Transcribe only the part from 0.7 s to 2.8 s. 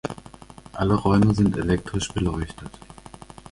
Alle Räume sind elektrisch beleuchtet.